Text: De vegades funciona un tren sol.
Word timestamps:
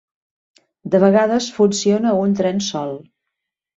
De 0.95 1.01
vegades 1.03 1.49
funciona 1.57 2.17
un 2.23 2.33
tren 2.41 2.67
sol. 2.73 2.99